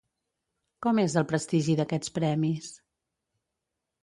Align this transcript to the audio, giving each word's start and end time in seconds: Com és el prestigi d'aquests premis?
Com 0.85 1.01
és 1.03 1.17
el 1.21 1.27
prestigi 1.33 1.75
d'aquests 1.81 2.15
premis? 2.17 2.73